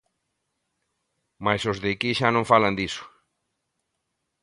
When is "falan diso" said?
2.51-3.03